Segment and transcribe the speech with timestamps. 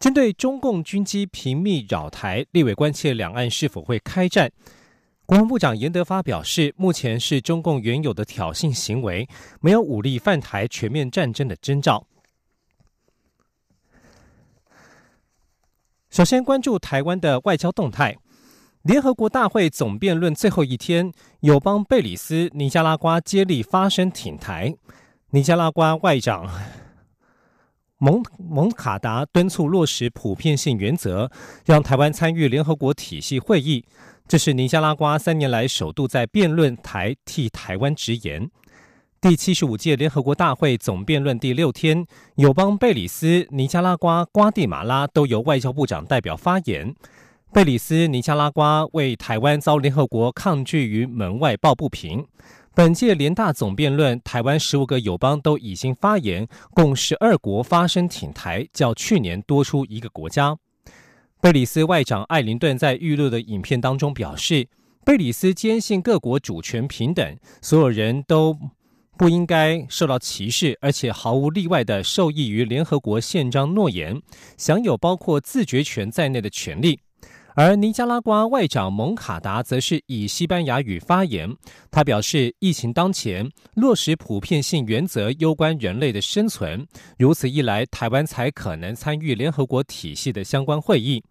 [0.00, 4.50] 针对中共军机频密扰台，立委关切两岸是否会开战。
[5.26, 9.28] 国防部长严德发表示，目前是中共原有的挑衅行为，
[9.60, 12.06] 没有武力犯台、全面战争的征兆。
[16.08, 18.16] 首先关注台湾的外交动态。
[18.82, 24.74] 联合国大会总辩论最后一天，友邦贝里斯、尼加拉瓜接力发声挺台。
[25.32, 26.48] 尼加拉瓜外长。
[28.02, 31.30] 蒙蒙卡达敦促落实普遍性原则，
[31.66, 33.84] 让台湾参与联合国体系会议。
[34.26, 38.50] 这是尼加拉瓜三年来首度在辩论台替台湾直言。
[39.20, 42.06] 第七十五届联合国大会总辩论第六天，
[42.36, 46.94] 友邦贝里斯、尼加拉瓜、瓜地马拉都由外交部长代表发言。
[47.52, 52.24] 贝里斯、尼加拉瓜为台湾遭联合国抗拒于门外抱不平。
[52.72, 60.56] 本届联大总辩论，台湾十五个友邦都已经发言，共十二国发声挺台，较去年多出一个国家。
[61.40, 64.68] 贝里斯外长艾灵顿在预录的影片当中表示，
[65.04, 68.56] 贝里斯坚信各国主权平等，所有人都
[69.18, 74.22] 不应该受到歧视，而且毫无例外的受益于联合国宪章诺言，
[74.56, 77.00] 享有包括自决权在内的权利。
[77.54, 81.52] 而尼加拉瓜外长蒙卡达则是以西班牙语发言，
[81.90, 86.86] 他表示，疫情当前，落实普遍性原则攸关人类的生存，
[87.18, 91.22] 如此一来，台湾才可能参与联合国体系的相关会议。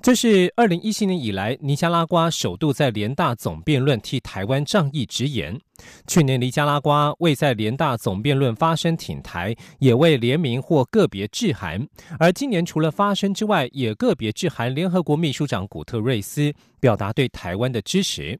[0.00, 5.58] 这是二零一七年以来，尼加拉瓜首度在联大总辩论替台湾仗义直言。
[6.06, 11.84] 去年，尼加拉瓜未在联大总辩论发声挺台，也未联名或个别致函；
[12.20, 18.38] 而今年，除了发声之外，也个别致函联合国秘书长古特瑞斯，表达对台湾的支持。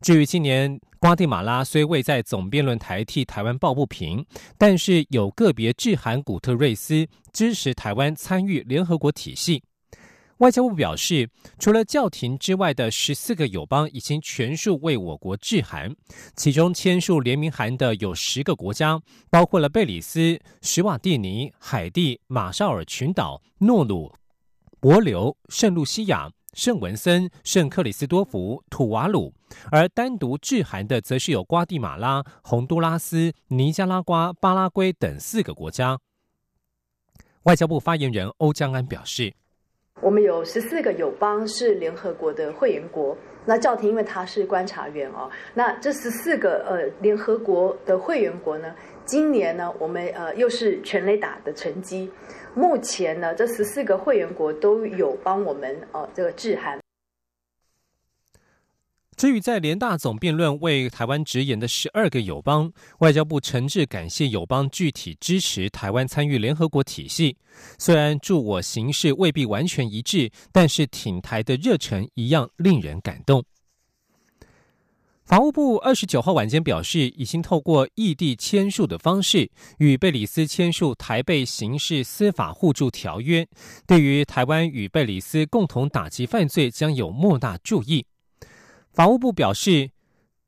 [0.00, 4.24] 至于今年，瓜地马拉虽未在总辩论台替台湾抱不平，
[4.56, 9.62] 但是有个别致函古特瑞斯，支持台湾参与联合国体系。
[10.38, 11.30] 外交部表示，
[11.60, 15.94] 除了教廷之外的十四个友邦已经全数为我国致函，
[16.34, 19.00] 其中签署联名函的有十个国家，
[19.30, 24.12] 包括了贝里斯、史瓦蒂尼、海地、马绍尔群岛、诺鲁、
[24.80, 29.32] 伯琉、圣露西亚、圣文森、圣克里斯多福、土瓦鲁，
[29.70, 36.00] 而单独致函的则是有瓜地马拉、洪都拉斯、尼加拉瓜、巴拉圭等四个国家。
[37.44, 39.34] 外交部发言人欧江安表示。
[40.02, 43.16] 我们有十四个友邦是联合国的会员国，
[43.46, 48.74] 那赵婷因为他是观察员哦，那这十四个呃联合国的会员国呢，
[49.06, 52.10] 今年呢我们呃又是全垒打的成绩，
[52.54, 56.83] 目前呢这十四个会员国都有帮我们呃这个致函。
[59.16, 67.36] 至于在联大总辩论为台湾直言的十二个友邦，外交部诚挚感谢友邦具体支持台湾参与联合国体系。
[67.78, 73.44] 虽然助我形式未必完全一致，但是挺台的热忱一样令人感动。
[75.24, 83.46] 法务部二十九号晚间表示，已经透过异地签署的方式，与贝里斯签署台贝刑事司法互助条约，
[83.86, 88.04] 对于台湾与贝里斯共同打击犯罪将有莫大注意。
[88.94, 89.90] 法务部表示，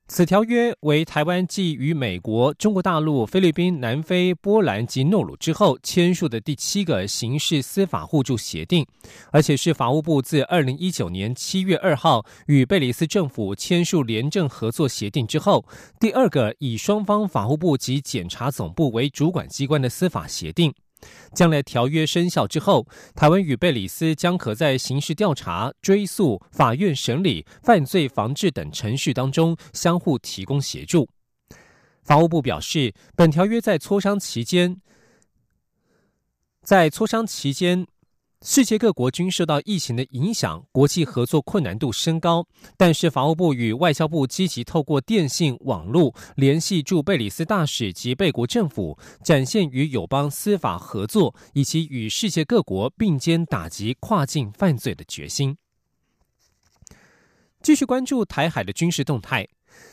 [0.06, 8.86] 此条约为台湾继与美国、中国大陆、菲律宾、南非、波兰及诺鲁之后签署的第七个刑事司法互助协定，
[9.32, 15.64] 而且是法务部自二零一九年七月二号与贝里斯政府签署廉政合作协定之后，
[15.98, 20.72] 第二个以双方法务部及检察总部为主管机关的司法协定。
[21.34, 31.08] 将来条约生效之后，台湾与贝里斯将可在刑事调查、追诉、法院审理、犯罪防治等程序当中相互提供协助。
[32.02, 34.80] 法务部表示，本条约在磋商期间，
[36.62, 37.86] 在磋商期间。
[38.42, 42.46] 世界各国均受到疫情的影响，国际合作困难度升高。
[42.76, 55.56] 但是，法务部与外交部积极透过电信、网络联系驻贝里斯大使及贝国政府，展现与友邦司法合作以及与世界各国并肩打击跨境犯罪的决心。
[57.62, 59.48] 继续关注台海的军事动态。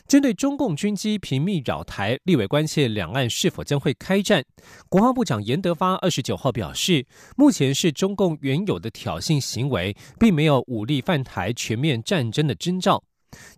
[0.06, 4.44] 针对中共军机频密扰台，立委关切两岸是否将会开战。
[4.88, 13.02] 国防部长严德发二十九号表示，目前是中共原有的挑衅行为，并没有武力犯台、全面战争的征兆。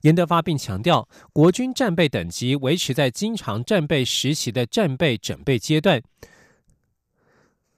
[0.03, 6.01] 严德发并强调，国军战备等级维持在经常战备时期的战备准备阶段，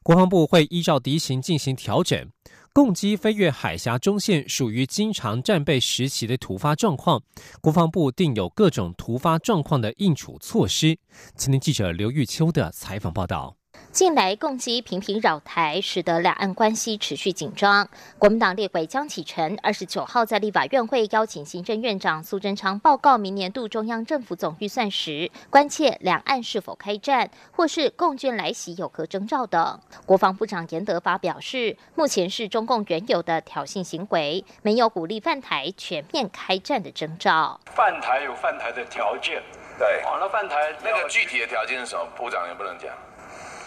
[0.02, 2.28] 国防部会依照敌情进行调整。
[2.72, 7.22] 共机飞越海峡中线属于经常战备时期的突发状况，
[7.60, 10.98] 国防部定有各种突发状况的应处措施。
[11.36, 13.56] 青年记者刘玉秋的采访报道。
[13.90, 17.88] 近来共机频频扰台，使得两岸关系持续紧张。
[18.18, 29.80] 国民党立委江启臣二十九号在立法院会邀请行政院长苏贞昌报告明年度中央政府总预算时，关切两岸是否开战，或是共军来袭有何征兆等。
[30.04, 37.58] 国防部长严德发表示，目前是中共原有的挑衅行为，没有鼓励犯台、全面开战的征兆。
[37.74, 39.42] 犯台有犯台的条件，
[39.78, 42.06] 对，那犯台那个具体的条件是什么？
[42.14, 42.92] 部长也不能讲。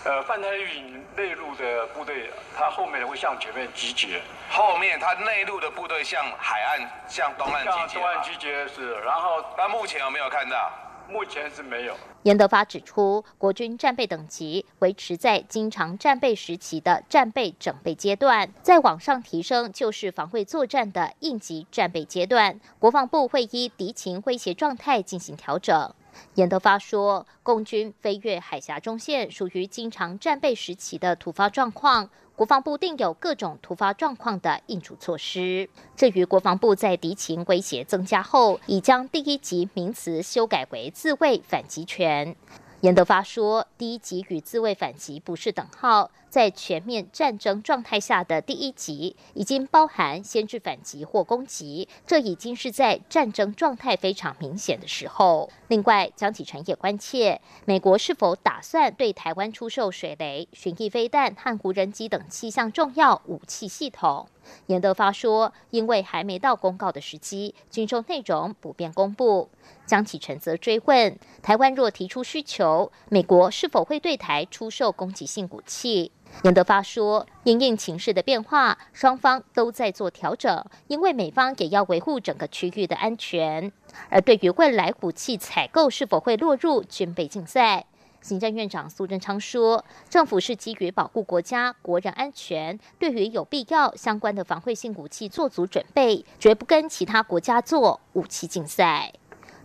[0.03, 4.19] 呃，泛台运内陆的部队，他后面会向前面集结。
[4.49, 7.77] 后面他内陆的部队向海岸、向东岸集结。
[7.77, 10.71] 向东岸集结是，然后，那目前有没有看到？
[11.07, 11.95] 目前是没有。
[12.23, 22.59] 严德发指出，国军战备等级维持在经常战备时期的战备整备阶段，再往上提升就是防卫作战的应急战备阶段。
[22.79, 25.93] 国防部会依敌情威胁状态进行调整。
[26.35, 35.69] 严德发说，共军飞越海峡中线属于经常战备时期的突发状况，国防部定有各种突发状况的应处措施。
[35.95, 42.35] 至于国防部在敌情威胁增加后，已将第一级名词修改为自卫反击权。
[42.81, 46.09] 严德发说，第一级与自卫反击不是等号。
[46.31, 55.49] 在全面战争状态下的第一级，已经包含先制反击或攻击，这已经是在战争状态非常明显的时候。
[55.67, 64.29] 另外，江启臣也关切，美国是否打算对台湾出售水雷、巡弋飞弹和无人机等七项重要武器系统。
[64.67, 69.49] 严德发说，因为还没到公告的时机，军售内容不便公布。
[69.85, 76.11] 江启臣则追问，台湾若提出需求，美国是否会对台出售攻击性武器？
[76.43, 83.71] 严德发说，因应情势的变化，双方都在做调整，因为美方也要维护整个区域的安全。
[84.09, 87.85] 而对于未来武器采购是否会落入军备竞赛，
[88.21, 99.13] 行政院长苏贞昌说，政府是基于保护国家国人安全，对于有必要相关的防卫性武器做足准备，绝不跟其他国家做武器竞赛。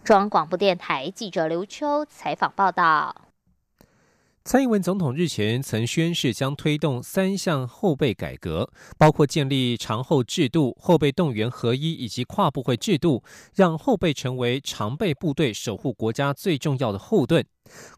[0.05, 3.26] 中央广播电台记者刘秋采访报道。
[4.47, 13.25] 蔡英文总统日前曾宣誓将推动三项后备改革，包括建立长后制度、后备动员合一以及跨部会制度，
[13.57, 17.45] 让后备成为常备部队，守护国家最重要的后盾。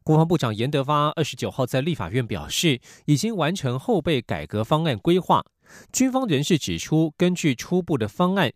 [0.02, 5.44] 国防部长严德发二十九号在立法院表示，已经完成后备改革方案规划。
[5.92, 8.50] 军方人士指出，根据初步的方案，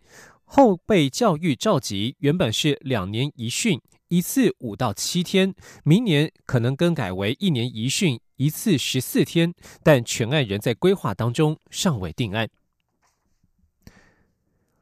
[0.44, 3.78] 后备教育召集原本是两年一训。
[4.12, 5.55] 一次五到七天，
[5.85, 12.47] 明年可能更改为一年一训，一次十四天，但全案仍在规划当中，尚未定案。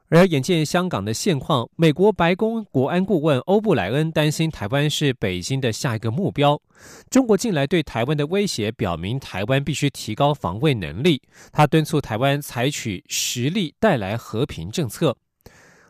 [0.08, 6.60] 而眼见香港的现况，美国白宫国安顾问欧布莱恩担心台湾是北京的下一个目标。
[7.08, 11.22] 中国近来对台湾的威胁，表明台湾必须提高防卫能力。
[11.52, 15.16] 他敦促台湾采取实力带来和平政策。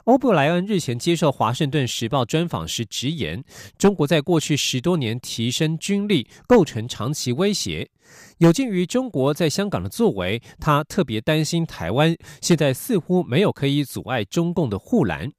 [0.05, 3.45] 欧布莱恩日前接受《华盛顿时报》专访时直言，
[3.77, 7.89] 中国在过去十多年提升军力，构成长期威胁。
[8.39, 15.31] 有鉴于中国在香港的作为，他特别担心台湾现在似乎没有可以阻碍中共的护栏。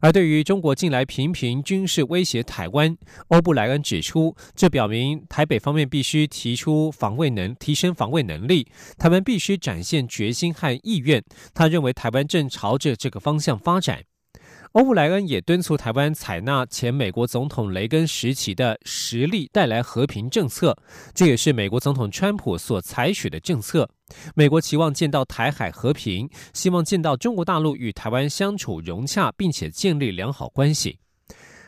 [0.00, 2.96] 而对于中国近来频频军事威胁台湾，
[3.28, 8.66] 欧布莱恩指出，这表明台北方面必须提出防卫能提升防卫能力，
[8.98, 11.22] 他们必须展现决心和意愿。
[11.54, 14.02] 他认为台湾正朝着这个方向发展。
[14.76, 20.76] 欧布莱恩也敦促台湾采纳前美国总统雷根时期的实力带来和平政策，
[21.14, 23.88] 这也是美国总统川普所采取的政策。
[24.34, 30.98] 美国期望见到台海和平，希望见到中国大陆与台湾相处融洽，并且建立良好关系。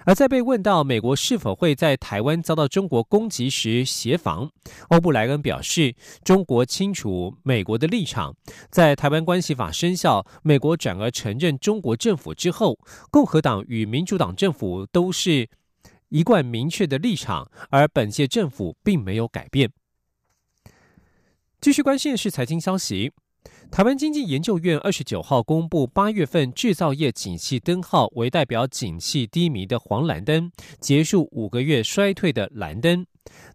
[0.08, 4.50] 而在被问到美国是否会在台湾遭到中国攻击时协防，
[4.88, 8.34] 欧布莱恩表示，中国清楚美国的立场。
[8.70, 12.78] 在台湾关系法生效，美国转而承认中国政府之后，
[13.10, 15.46] 共和党与民主党政府都是
[16.08, 19.70] 一贯明确的立场，而本届政府并没有改变。
[21.60, 23.12] 继续关心的是财经消息。
[23.70, 33.06] 台湾经济研究院二十九号公布八月份制造业景气灯号为代表景气低迷的黄蓝灯，结束五个月衰退的蓝灯。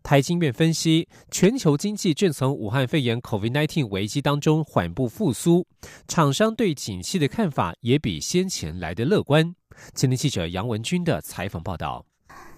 [0.01, 5.65] 台经院分析，全球经济正从武汉肺炎 （COVID-19） 危机当中缓步复苏，
[6.07, 9.53] 厂商对景气的看法也比先前来的乐观。
[9.93, 12.05] 今天记者杨文军的采访报道。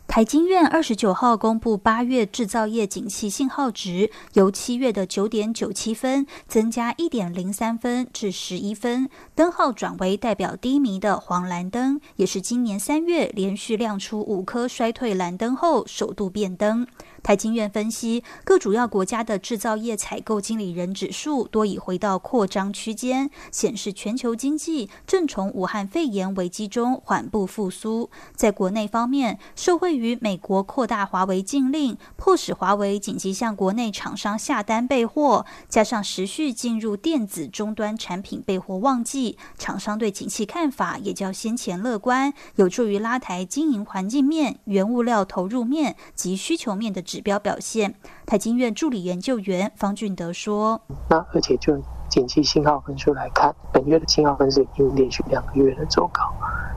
[0.07, 16.87] 台经院二十九号公布八月制造业景气信号值，由七月的九点九七分增加一点零三分至十一分，灯号转为代表低迷的黄蓝灯，也是今年三月连续亮出五颗衰退蓝灯后首度变灯。
[17.25, 28.11] 台经院分析，各主要国家的制造业采购经理人指数多已回到扩张区间，显示全球经济正从武汉肺炎危机中缓步复苏。
[28.35, 47.95] 在国内方面，受惠于美国扩大华为禁令，迫使华为紧急向国内厂商下单备货，加上持续进入电子终端产品备货旺季，厂商对景气看法也较先前乐观，有助于拉抬经营环境面、原物料投入面及需求面的指标表现。
[48.25, 56.21] 台经院助理研究员方俊德说：“那而且就景气信号分数来看，本月的信号分数已经连续两个月的走高。”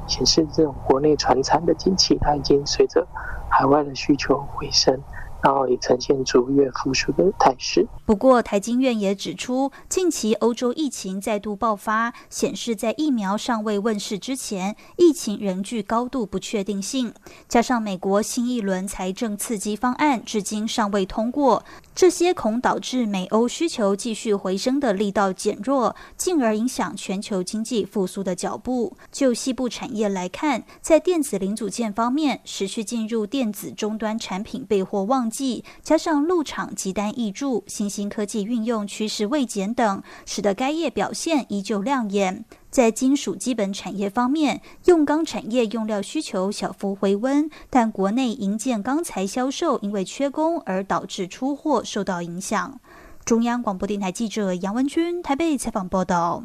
[0.07, 3.05] 显示这种国内船产的景气，它已经随着
[3.51, 4.97] 海外的需求回升。
[5.43, 7.87] 然后也呈现逐月复苏的态势。
[8.05, 17.13] 不过，台经院也指出，近期欧洲疫情再度爆发，显示在疫苗尚未问世之前，疫情仍具高度不确定性。
[17.49, 21.65] 加上美国新一轮财政刺激方案至今尚未通过，
[21.99, 28.97] 这些恐导致美欧需求继续回升的力道减弱，进而影响全球经济复苏的脚步。
[29.11, 35.29] 就西部产业来看，在电子零组件方面，持续进入电子终端产品备货旺。
[35.29, 42.45] 季加上入场急单易注，新兴科技运用趋势未减等，使得该业表现依旧亮眼。
[42.79, 52.81] 在金属基本产业方面，用钢产业用料需求小幅回温，但国内银建钢材销售因为缺工而导致出货受到影响。
[53.25, 56.45] 中央广播电台记者杨文君台北采访报道。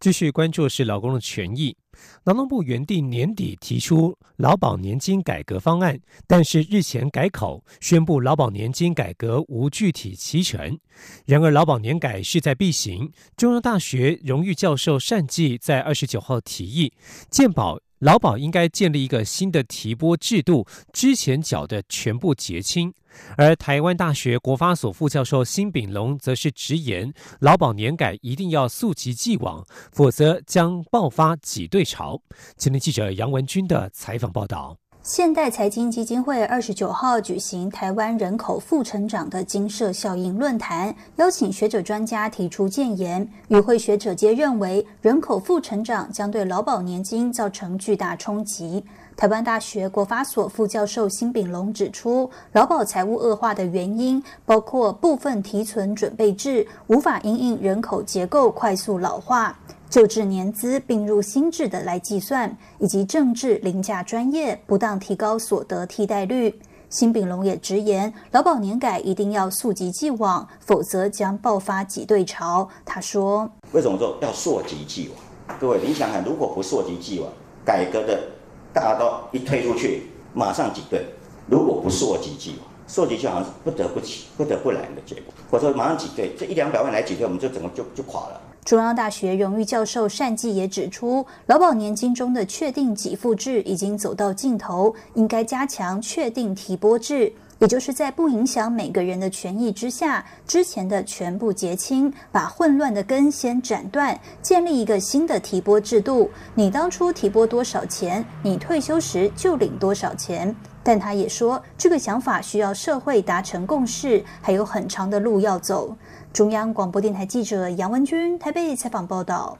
[0.00, 1.76] 继续关注是劳工的权益。
[2.24, 10.78] 劳动部原定年底提出劳保年金改革方案，但是日前改口宣布劳保年金改革无具体期程。
[11.26, 13.10] 然而劳保年改势在必行。
[13.36, 16.92] 中央大学荣誉教授单霁在二十九号提议，
[17.30, 17.78] 健保。
[18.00, 22.94] 劳保应该建立一个新的提拨制度，之前缴的全部结清。
[23.36, 32.22] 而台湾大学国发所副教授辛炳龙则是直言，劳保年改一定要溯及既往，否则将爆发挤兑潮。
[32.56, 34.76] 今天记者杨文军的采访报道。
[35.02, 43.26] 现代财经基金会二十九号举行台湾人口负成长的金社效应论坛，邀请学者专家提出建言。
[43.46, 48.84] 与会学者皆认为，人口负成长将对劳保年金造成巨大冲击。
[49.16, 59.58] 台湾大学国发所副教授辛炳龙指出，劳保财务恶化的原因包括部分提存准备制无法因应人口结构快速老化。
[59.90, 66.60] 旧制年资并入新制的来计算，以及政治凌驾专业，不当提高所得替代率。
[66.90, 72.68] 辛炳龙也直言，劳保年改一定要溯及既往，否则将爆发挤兑潮。
[72.84, 75.58] 他说：“为什么说要溯及既往？
[75.58, 77.30] 各位，你想想，如果不溯及既往，
[77.64, 78.28] 改革的
[78.74, 81.00] 大刀一推出去，马上挤兑；
[81.46, 85.32] 如果不溯及既往，溯及既往是不得不起、不得不来的结果。
[85.50, 106.30] 或者马上挤兑，这一两百万来挤兑，我们就整个就就垮了。”中央大学荣誉教授单霁也指出，劳保年金中的确定给付制已经走到尽头，应该加强确定提拨制，也就是在不影响每个人的权益之下，之前的全部结清，把混乱的根先斩断，建立一个新的提拨制度。
[106.54, 110.54] 你当初提拨多少钱，你退休时就领多少钱。
[110.82, 115.94] 但他也说，这个想法需要社会达成共识，还有很长的路要走。
[116.38, 119.58] 中央广播电台记者杨文军台北采访报道。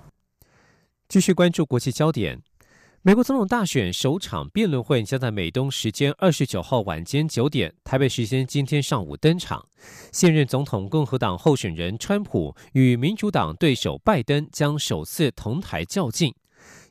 [1.09, 2.41] 继续关注国际焦点，
[3.03, 9.67] 美国总统大选首场辩论会将在美东时间二十九号晚间九点，台北时间今天上午登场。
[10.13, 16.33] 现任总统共和党候选人川普与民主党对手拜登将首次同台较劲。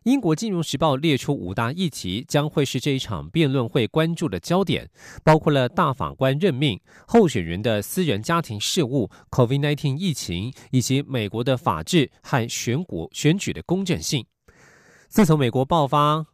[0.08, 4.90] 英国金融时报列出五大议题，将会是这一场辩论会关注的焦点，
[5.22, 14.26] 包括了大法官任命、候选人的私人家庭事务、COVID-19 疫情，以及美国的法治和选股选举的公正性。
[15.10, 16.26] 自从美国爆发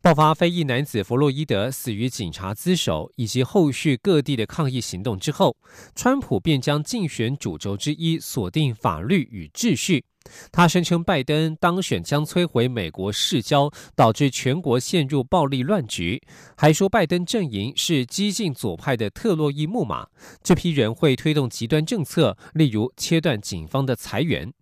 [0.00, 5.56] 爆发非裔男子弗洛伊德死于警察自首以及后续各地的抗议行动之后，
[5.96, 10.04] 川普便将竞选主轴之一锁定法律与秩序。
[10.50, 16.22] 他声称拜登当选将摧毁美国市郊，导致全国陷入暴力乱局，
[16.56, 20.06] 还说拜登阵营是激进左派的特洛伊木马，
[20.42, 24.52] 这批人会推动极端政策，例如切断警方的裁员。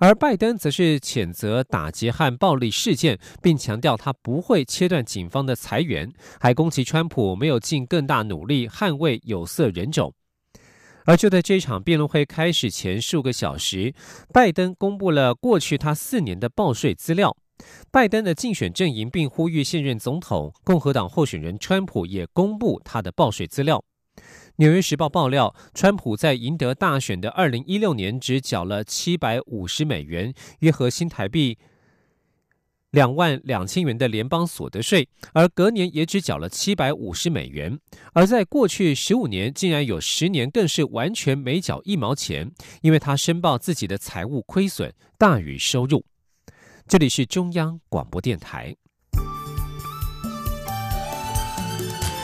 [0.00, 10.14] 而拜登则是谴责打劫和暴力事件，并强调他不会切断警方的裁员，还攻击川普没有尽更大努力捍卫有色人种。
[11.08, 13.94] 而就在这场辩论会开始前数个小时，
[14.30, 17.34] 拜登公布了过去他四年的报税资料。
[17.90, 23.82] 拜登的竞选阵营并呼吁现任总统共和党候选人川普也公布他的报税资料。
[24.56, 31.56] 《纽约时报》爆料，川普在赢得大选的二零一六年只缴了七百五十美元，约合新台币
[32.92, 37.78] 两万两千元的联邦所得税，而隔年也只缴了七百五十美元。
[38.14, 46.04] 而在过去十五年，竟然有十年更是完全没缴一毛钱，因为他申报自己的财务亏损大于收入。
[46.86, 48.74] 这里是中央广播电台。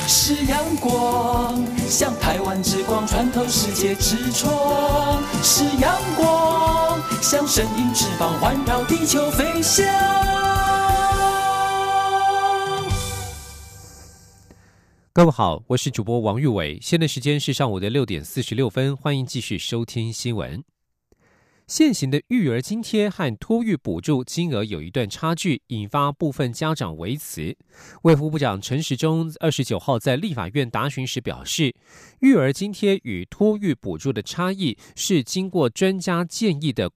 [0.06, 10.43] 是阳光，像台湾之光穿透世界之窗；是阳光，像神鹰翅膀环绕地球飞翔。
[15.16, 20.64] 各位好，我是主播王玉伟，现在时间是上午的六点四十六分，欢迎继续收听新闻。
[21.68, 27.56] 现行的育儿津贴和托育补助金额有一段差距，引发部分家长维持。
[28.02, 31.72] 卫福部长陈时中二十九号在立法院答询时表示，
[32.18, 36.90] 育儿津贴与托育补助的差异是经过专家建议的，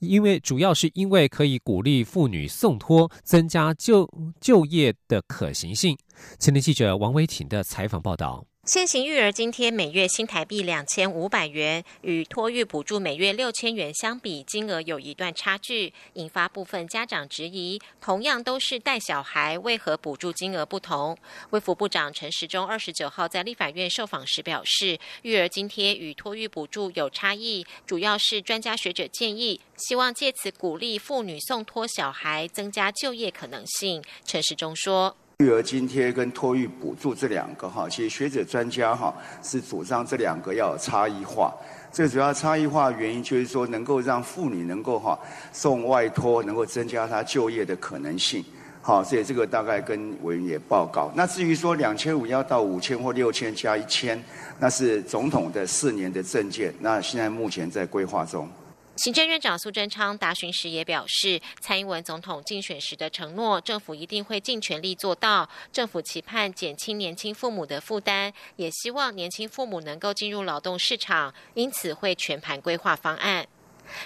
[0.00, 5.96] 因为主要是因为可以鼓励妇女送托，增加就就业的可行性。
[6.38, 8.49] 前天记者王维挺的采访报道。
[8.72, 21.18] 现行育儿津贴每月新台币两千五百元，与托育补助每月六千元相比，金额有一段差距，引发部分家长质疑：同样都是带小孩，为何补助金额不同？
[21.50, 34.00] 卫福部长陈时中二十九号在立法院受访时表示，育儿津贴与托育补助有差异，主要是专家学者建议，希望借此鼓励妇女送托小孩，增加就业可能性。
[34.24, 35.16] 陈时中说。
[35.40, 41.52] 育儿津贴跟托育补助这两个哈，其实学者专家哈是主张这两个要有差异化。
[41.90, 45.18] 最主要差异化原因就是说，能够让妇女能够哈
[45.52, 48.44] 送外托，能够增加她就业的可能性。
[48.82, 51.10] 好，所以这个大概跟委员也报告。
[51.14, 54.22] 那至于说两千五要到五千或六千加一千，
[54.58, 58.48] 那是总统的四年的政见，那现在目前在规划中。
[59.02, 65.48] 行政院长苏贞昌答询时也表示，蔡英文总统竞选时的承诺，政府一定会尽全力做到。
[65.72, 73.46] 政府期盼减轻年轻父母的负担，也希望年轻父母能够进入劳动市场，因此会全盘规划方案。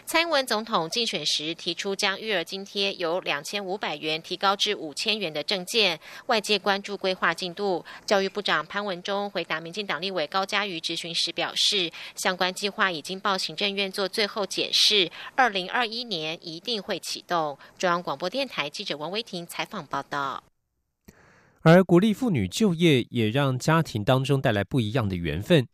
[0.06, 7.84] 蔡英文总统竞选时提出将育儿津贴由两千五百元提高至五千元的政见，外界关注规划进度。
[8.06, 17.58] 教育部长潘文忠回答民进党立委高嘉瑜质询时表示，相关计划已经报行政院做最后检视，二零二一年一定会启动。
[17.78, 20.42] 中央广播电台记者王维婷采访报道。
[21.66, 25.66] 而鼓励妇女就业，也让家庭当中带来不一样的缘分。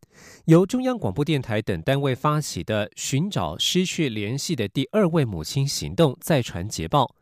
[0.44, 7.16] 由中央广播电台等单位发起的“寻找失去联系的第二位母亲”行动再传捷报。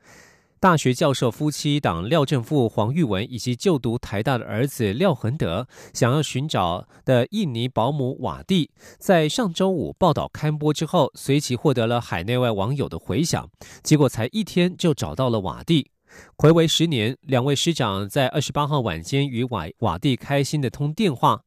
[0.60, 13.48] 大学教授夫妻档廖正富、黄玉文以及就读台大的儿子廖恒德，想要寻找的印尼保姆瓦蒂，在上周五报道刊播之后，随即获得了海内外网友的回响。
[13.82, 15.90] 结果才一天就找到了瓦蒂。
[16.36, 21.42] 回为十年，两位师长在二十八号晚间与瓦瓦蒂开心的通电话，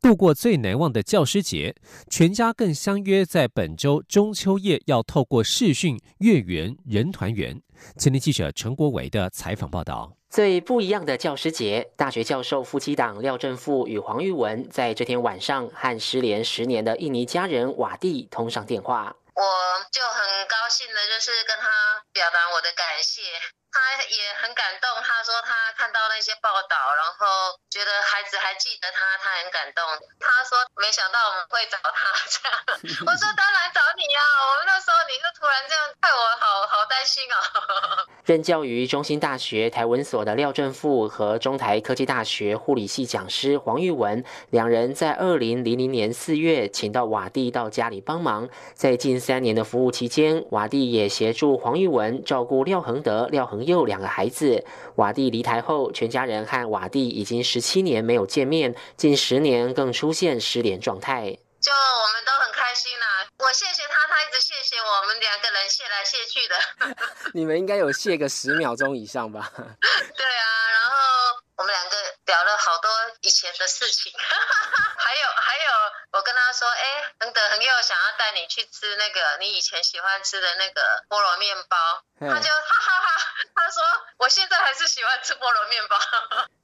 [0.00, 1.74] 度过最难忘的教师节。
[2.10, 7.60] 全家更相约在本周中秋夜要透过视讯月圆人团圆。
[7.98, 19.14] 前天记者陈国伟的采访报道：最不一样的教师节，大学教授夫妻档廖正富与黄玉文在这天晚上和失联十年的印尼家人瓦蒂通上电话。
[19.36, 19.42] 我
[19.92, 21.68] 就很高兴的，就是跟他
[22.14, 23.20] 表达我的感谢。
[23.76, 29.84] 他也很感动，他说他看到那些报道，然后觉得孩子还记得他，他很感动。
[30.16, 32.56] 他说没想到我们会找他这样，
[33.04, 37.36] 我说当然找你啊，我们那时候你就突然这样，害我好好担心哦。
[38.24, 48.48] 任教于中兴大学台文所的廖正富和中台科技大学护理系讲师黄玉文，两人在二零零零年四月请到瓦蒂到家里帮忙。
[48.74, 54.64] 在近三年的服务期间，瓦蒂也协助黄玉文照顾廖恒德、廖恒佑两个孩子。
[54.96, 61.36] 瓦蒂离台后，全家人和瓦蒂已经十七年没有见面，近十年更出现失联状态。
[61.60, 66.54] 就我们都很开心啦，我谢谢他，他一直谢谢我们两个人谢来谢去的。
[67.34, 69.50] 你们应该有谢个十秒钟以上吧？
[69.56, 70.94] 对啊，然后
[71.56, 72.90] 我们两个聊了好多
[73.22, 74.12] 以前的事情，
[74.98, 75.72] 还有还有，
[76.12, 81.76] 我跟他说，哎，恒德恒佑想要带你去吃那个你以前喜欢吃的那个菠萝面包，
[82.20, 83.22] 他就哈哈哈，
[83.54, 83.82] 他说
[84.18, 85.98] 我现在还是喜欢吃菠萝面包。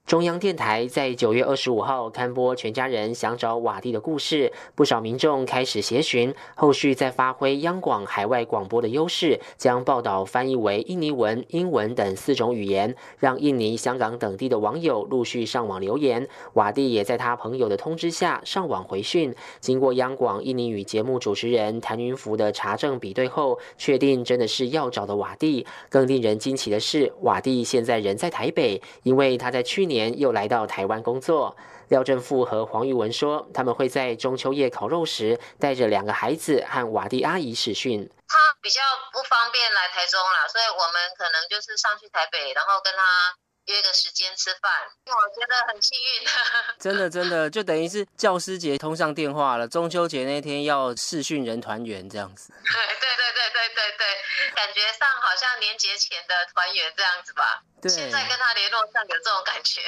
[0.05, 16.29] 中央电台在九月二十五号刊播全家人想找瓦蒂的故事，不少民众开始协寻，后续再发挥央广海外广播的优势，将报道翻译为印尼文、英文等四种语言，让印尼、香港等地的网友陆续上网留言。
[16.55, 19.35] 瓦蒂也在他朋友的通知下上网回讯。
[19.61, 25.65] 经过央广印尼语节目主持人谭云福的查证比对后，确定真的是要找的瓦蒂。
[25.89, 29.92] 更令人惊奇的是，瓦蒂现在人在台北，因为他在去年。
[29.93, 31.57] 年又来到台湾工作，
[31.89, 38.11] 廖正富和黄玉文说，他们会在中秋夜烤肉时带着两个孩子和瓦蒂阿姨视讯。
[38.27, 38.81] 他比较
[39.13, 44.71] 不方便来台中啦，所以我们可能就是上去台北，然后跟他约个时间吃饭。
[45.07, 46.29] 我觉得很幸运，
[46.81, 52.53] 真的真的就等于是教师节通上电话了，中秋节那天要视讯人团圆这样子。
[52.63, 57.63] 对对对对对对对，感觉上好像年节前的团圆这样子吧。
[57.89, 59.81] 现在跟他联络上有这种感觉。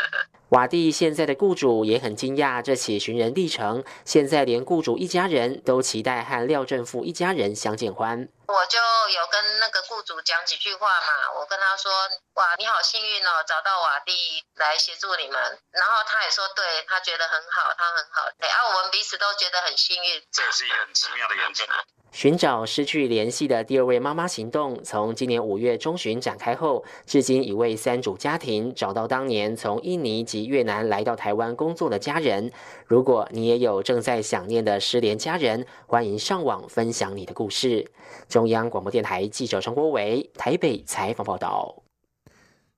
[0.50, 8.28] 瓦蒂现在的雇主也很惊讶这起寻人历程，现在连雇主一家人都期待和廖正富一家人相见欢。
[8.52, 11.90] 我就有跟那个雇主讲几句话嘛，我跟他说
[12.34, 20.28] ：“哇，你好幸运哦，找到瓦蒂来协助你们。”然后他也说：“对他觉得很好，他很好。”对啊，我们彼此都觉得很幸运。
[20.30, 21.66] 这也是一个很奇妙的缘分。
[22.12, 32.52] 寻找失去联系的第二位妈妈行动，从今年五月中旬展开后，至今已为三组家庭找到当年从印尼及越南来到台湾工作的家人。
[32.86, 37.90] 如果你也有正在想念的失联家人，欢迎上网分享你的故事。
[38.28, 41.82] 中央广播电台记者陈国伟台北采访报道。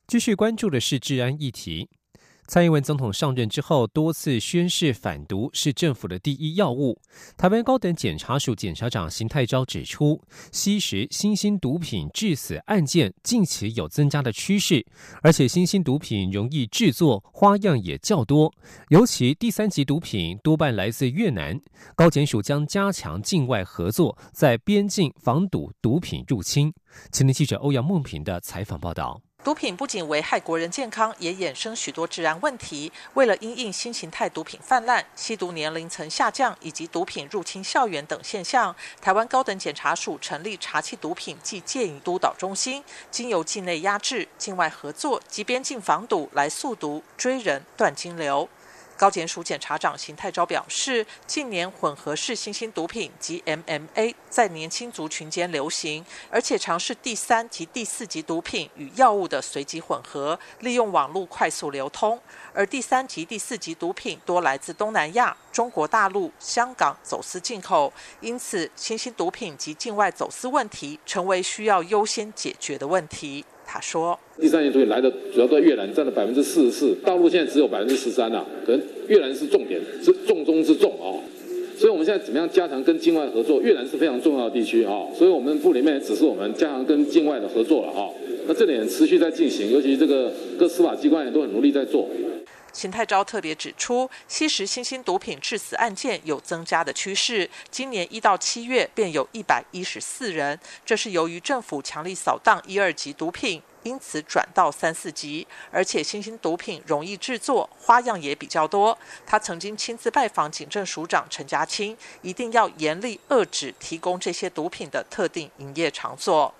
[0.06, 1.88] 继续关注的是治安议题。
[2.46, 7.00] 蔡英文总统上任之后，多次宣誓反毒是政府的第一要务。
[7.38, 10.20] 台湾高等检察署检察长邢泰昭指出，
[10.52, 14.84] 吸食新兴毒品致死案件近期有增加的趋势，
[15.22, 18.52] 而且新兴毒品容易制作，花样也较多，
[18.90, 21.58] 尤其第三级毒品多半来自越南。
[21.96, 26.72] 高检署将加强境外合作，在边境防堵毒品入侵。
[27.10, 29.20] 青年记者欧阳梦平的采访报道。
[29.44, 32.90] 毒品不仅危害国人健康，也衍生许多治安问题。
[33.12, 48.48] 为了因应新形态毒品泛滥、吸毒年龄层下降以及毒品入侵校园等现象，台湾高等检察署成立查缉毒品及戒瘾督导中心，经由境内压制、境外合作及边境防堵来速毒、追人、断金流。
[48.96, 62.18] 高检署检察长邢泰昭表示，近年混合式新兴毒品及 MMA 在年轻族群间流行，而且尝试第三及第四级毒品与药物的随机混合，利用网络快速流通。
[62.52, 73.44] 而第三及、第四级毒品多来自东南亚、中国大陆、香港走私进口，因此新兴毒品及境外走私问题成为需要优先解决的问题。
[73.74, 81.18] 他说：“第三年毒品来的主要在越南，占了百分之四十四，大陆现在只有百分之十三呐，可能越南是重点，是重中之重啊。
[81.76, 83.60] 所以我们现在怎么样加强跟境外合作？
[83.60, 88.06] 越南是非常重要的地区啊，所以我们部里面也只是我们加强跟境外的合作了啊。
[88.46, 92.08] 那这点持续在进行，尤其这个各司法机关也都很努力在做。”
[92.74, 97.48] 秦泰昭特别指出，吸食新兴毒品致死案件有增加的趋势。
[97.70, 105.46] 今年一到七月便有一百一十四人，这是由于政府强力扫荡一二级毒品，因此转到三四级。
[105.70, 108.98] 而且新兴毒品容易制作，花样也比较多。
[109.24, 116.52] 他曾经亲自拜访警政署长陈家清，一定要严厉遏止提供这些毒品的特定营业场所。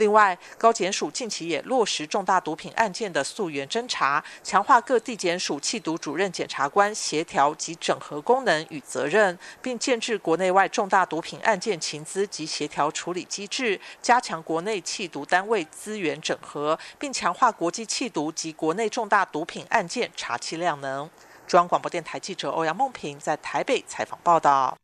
[0.00, 21.10] 另外，高检署近期也落实重大毒品案件的溯源侦查，强化各地检署缉毒主任检察官协调及整合功能与责任，并建制国内外重大毒品案件情资及协调处理机制，加强国内缉毒单位资源整合，并强化国际缉毒及国内重大毒品案件查缉量能。
[21.46, 24.79] 中央广播电台记者欧阳梦平在台北采访报道。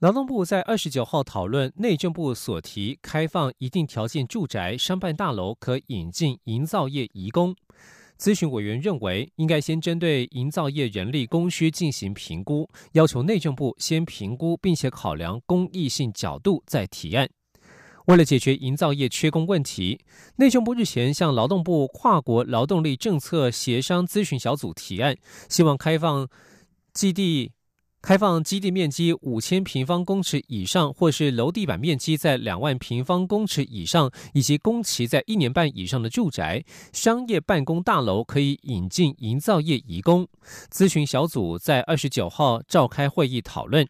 [0.00, 7.56] 劳动部在二十九号讨论内政部所提开放一定条件住宅商办大楼可引进营造业移工。
[8.18, 17.26] 咨询委员认为，应该先针对营造业人力供需进行评估，要求内政部先评估并且考量公益性角度再提案。
[18.04, 19.98] 为了解决营造业缺工问题，
[20.36, 25.16] 内政部日前向劳动部跨国劳动力政策协商咨询小组提案，
[25.48, 26.28] 希望开放
[26.92, 27.52] 基地。
[28.06, 40.28] 开放基地面积五千平方公尺以上，或是楼地板面积在两万平方公尺以上，以及工期在一年半以上的住宅、商业办公大楼，可以引进营造业移工。
[40.70, 43.84] 咨询小组在二十九号召开会议讨论。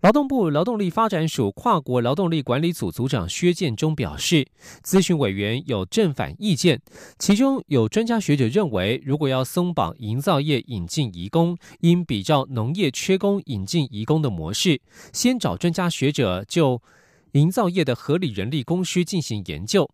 [0.00, 4.46] 劳动部劳动力发展署跨国劳动力管理组组长薛建中表示，
[4.84, 6.80] 咨询委员有正反意见，
[7.18, 14.80] 其中有专家学者认为，如果要松绑营造业引进移工，应比照农业缺工引进移工的模式，
[15.12, 16.80] 先找专家学者就
[17.32, 19.90] 营造业的合理人力供需进行研究。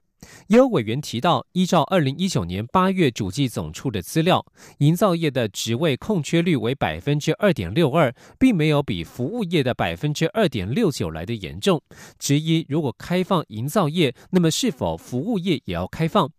[0.48, 4.44] 也有委员提到，依照二零一九年八月主计总处的资料，
[4.78, 11.82] 营造业的职位空缺率为百分之二点六二，并没有比服务业的百分之二点六九来的严重。
[12.18, 16.30] 质疑如果开放营造业，那么是否服务业也要开放？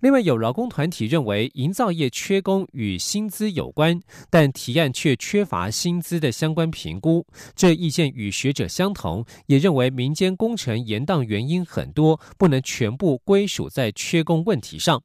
[0.00, 3.98] 另外，有劳工团体认为，营造业缺工与薪资有关，
[4.28, 7.26] 但提案却缺乏薪资的相关评估。
[7.54, 15.02] 这意见与学者相同，也认为民间工程延宕原因很多，不能全部归属在缺工问题上。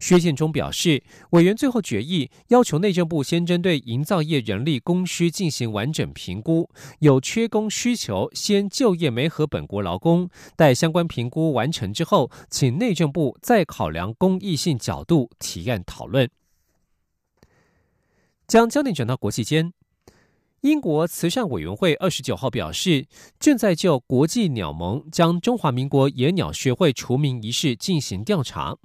[0.00, 6.68] 薛建中表示，委员最后决议要求内政部先针对营造业人力供需进行完整评估，
[7.00, 16.28] 有缺工需求先就业没和本国劳工，待相关评估完成之后，请内政部再考量公益性角度提案讨论。
[18.46, 19.72] 将焦点转到国际间，
[20.60, 23.06] 英国慈善委员会二十九号表示，
[23.40, 28.76] 正在就国际鸟盟将中华民国野鸟学会除名一事进行调查。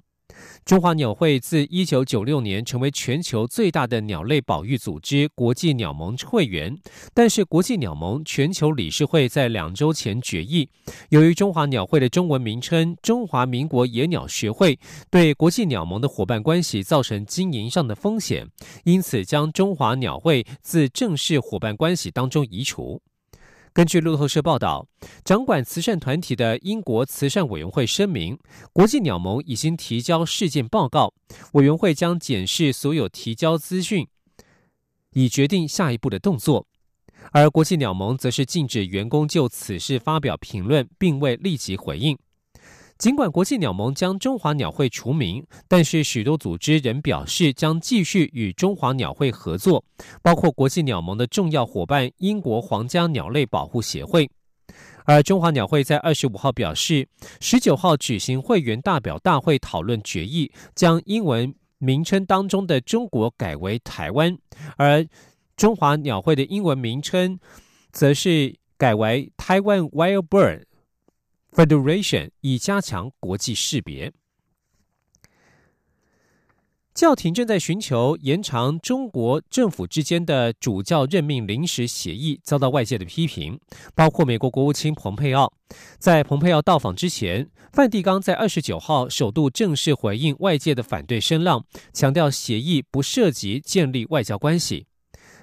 [0.64, 6.76] 中华鸟会自一九九六年成为全球最大的鸟类保育组织——国际鸟盟会员，
[7.12, 10.68] 但是国际鸟盟全球理事会在两周前决议，
[11.10, 14.78] 由于中华鸟会的中文名称“中华民国野鸟学会”
[15.10, 18.46] 对国际鸟盟的伙伴关系造成经营上的风险，
[18.84, 23.02] 因此将中华鸟会自正式伙伴关系当中移除。
[23.74, 24.86] 根据路透社报道，
[25.24, 28.38] 掌管慈善团体的英国慈善委员会声明，
[28.70, 31.14] 国际鸟盟已经提交事件报告，
[31.52, 34.06] 委员会将检视所有提交资讯，
[35.12, 36.66] 以决定下一步的动作。
[37.30, 42.18] 而国际鸟盟则是禁止员工就此事发表评论，并未立即回应。
[42.98, 49.84] 尽管国际鸟盟将中华鸟会除名，但是许多组织仍表示将继续与中华鸟会合作，
[50.22, 54.30] 包括国际鸟盟的重要伙伴英国皇家鸟类保护协会。
[55.04, 57.08] 而中华鸟会在二十五号表示，
[57.40, 64.38] 十九号举行会员代表大会讨论决议，将英文名称当中的中国改为台湾，
[64.76, 65.04] 而
[65.56, 67.36] 中华鸟会的英文名称
[67.90, 70.62] 则是改为台湾 Wild Bird。
[71.52, 74.12] Federation 以加强国际识别。
[76.94, 83.58] 教廷正在寻求延长中国政府之间的主教任命临时协议，遭到外界的批评，
[83.94, 85.52] 包括美国国务卿蓬佩奥。
[85.98, 94.86] 在蓬佩奥到访之前，梵蒂冈在二十九号首度正式回应外界的反对声浪，强调协议不涉及建立外交关系。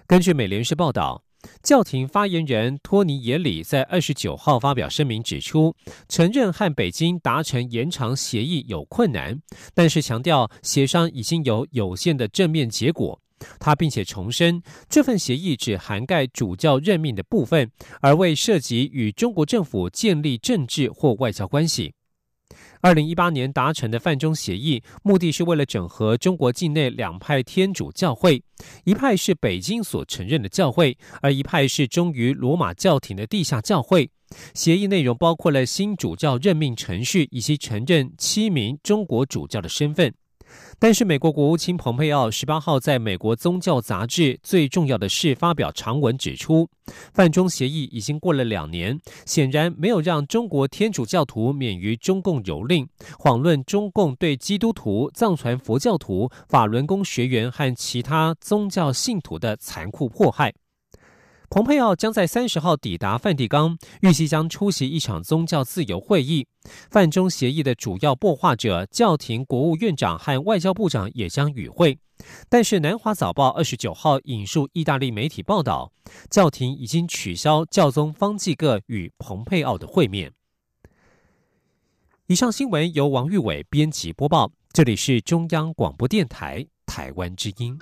[0.05, 1.23] 根据美联社报道。
[1.63, 5.75] 教廷发言人托尼耶里在二十九号发表声明，指出
[6.07, 9.41] 承认和北京达成延长协议有困难，
[9.73, 13.21] 但是强调协商已经有有限的正面结果。
[13.57, 17.71] 他并且重申，这份协议只涵盖主教任命的部分，
[18.01, 21.93] 而未涉及与中国政府建立政治或外交关系。
[22.81, 28.41] 二零一八年达成的泛中协议，目的是为了整合中国境内两派天主教会，
[28.85, 34.09] 一派是北京所承认的教会，而一派是忠于罗马教廷的地下教会。
[34.53, 40.13] 协议内容包括了新主教任命程序，以及承认七名中国主教的身份。
[40.77, 46.69] 但是，美国国务卿蓬佩奥十八号在美国宗教杂志《最重要的事》发表长文，指出，
[47.13, 52.87] 范中协议已经过了两年，显然没有让中国天主教徒免于中共蹂躏，
[53.19, 60.53] 遑论中共对基督徒、藏传佛教徒、法轮功学员和其他宗教信徒的残酷迫害。
[61.49, 66.45] 蓬佩奥将在三十号抵达梵蒂冈，预计将出席一场宗教自由会议。
[66.91, 71.97] 梵中协议的主要擘画者教廷国务院长和外交部长也将与会。
[72.49, 75.91] 但是，南华早报二十九号引述意大利媒体报道，
[76.29, 80.31] 教廷已经取消教宗方济各与蓬佩奥的会面。
[82.27, 87.75] 以上新闻由王玉伟编辑播报，这里是中央广播电台台湾之音。